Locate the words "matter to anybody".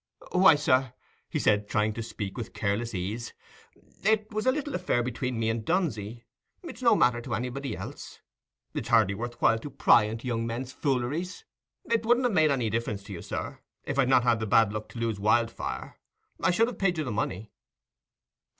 6.95-7.77